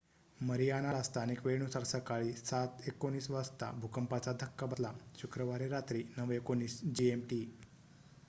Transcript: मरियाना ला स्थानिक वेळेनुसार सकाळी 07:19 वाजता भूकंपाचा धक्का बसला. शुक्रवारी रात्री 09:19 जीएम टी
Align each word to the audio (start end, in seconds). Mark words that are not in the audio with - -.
मरियाना 0.39 0.91
ला 0.91 1.01
स्थानिक 1.03 1.45
वेळेनुसार 1.45 1.83
सकाळी 1.83 2.31
07:19 2.33 3.29
वाजता 3.29 3.69
भूकंपाचा 3.81 4.31
धक्का 4.41 4.65
बसला. 4.67 4.91
शुक्रवारी 5.17 5.67
रात्री 5.69 6.03
09:19 6.17 6.79
जीएम 6.93 7.21
टी 7.29 7.43